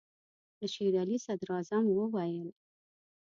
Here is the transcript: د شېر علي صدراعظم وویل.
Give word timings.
د 0.59 0.61
شېر 0.73 0.93
علي 1.01 1.17
صدراعظم 1.25 1.85
وویل. 1.91 2.49